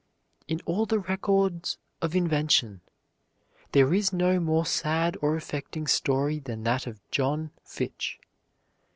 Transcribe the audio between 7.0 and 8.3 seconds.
John Fitch.